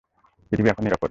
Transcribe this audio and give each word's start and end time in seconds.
পৃথিবী 0.51 0.69
এখন 0.69 0.83
নিরাপদ। 0.83 0.99